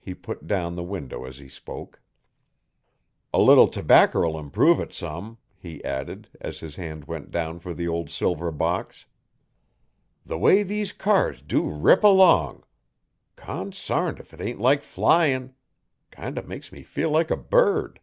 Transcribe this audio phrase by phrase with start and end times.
[0.00, 2.00] He put down the window as he spoke.
[3.32, 7.86] 'A leetle tobaccer'll improve it some,' he added, as his hand went down for the
[7.86, 9.04] old silver box.
[10.24, 12.64] 'The way these cars dew rip along!
[13.36, 15.54] Consarned if it ain't like flyin'!
[16.10, 18.00] Kind o' makes me feel like a bird.'